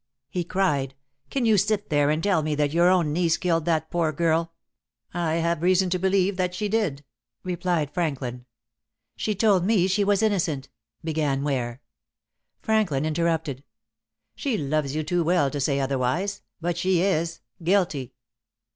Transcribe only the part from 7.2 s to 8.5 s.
replied Franklin.